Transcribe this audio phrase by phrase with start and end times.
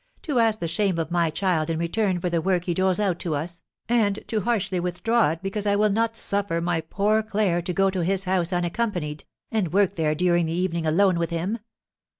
[0.23, 3.19] To ask the shame of my child in return for the work he doles out
[3.19, 7.61] to us, and to harshly withdraw it because I will not suffer my poor Claire
[7.61, 11.59] to go to his house unaccompanied, and work there during the evening alone with him!